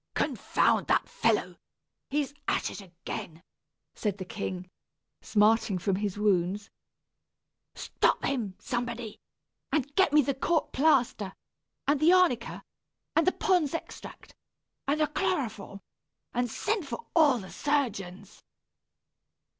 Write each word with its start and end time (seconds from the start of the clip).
"Confound 0.15 0.87
that 0.87 1.07
fellow, 1.07 1.57
he's 2.09 2.33
at 2.47 2.71
it 2.71 2.81
again," 2.81 3.43
said 3.93 4.17
the 4.17 4.25
king, 4.25 4.67
smarting 5.21 5.77
from 5.77 5.97
his 5.97 6.17
wounds. 6.17 6.71
"Stop 7.75 8.25
him, 8.25 8.55
somebody; 8.57 9.19
and 9.71 9.93
get 9.93 10.11
me 10.11 10.23
the 10.23 10.33
court 10.33 10.71
plaster, 10.71 11.35
and 11.87 11.99
the 11.99 12.11
arnica, 12.11 12.63
and 13.15 13.27
the 13.27 13.31
Pond's 13.31 13.75
extract, 13.75 14.33
and 14.87 14.99
the 14.99 15.05
chloroform; 15.05 15.81
and 16.33 16.49
send 16.49 16.87
for 16.87 17.05
all 17.15 17.37
the 17.37 17.51
surgeons." 17.51 18.41